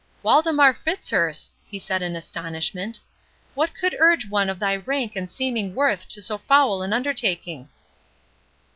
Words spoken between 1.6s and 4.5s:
he said in astonishment; "what could urge one